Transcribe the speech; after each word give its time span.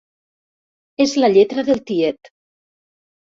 És 1.05 1.13
la 1.23 1.29
lletra 1.35 1.65
del 1.67 1.83
tiet. 1.91 2.33